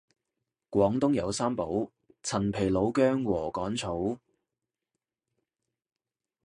[0.71, 1.87] 廣東有三寶
[2.23, 4.17] 陳皮老薑禾桿草